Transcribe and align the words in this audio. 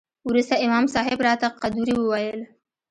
وروسته 0.29 0.55
امام 0.65 0.85
صاحب 0.95 1.19
راته 1.27 1.47
قدوري 1.61 1.95
وويل. 1.97 2.39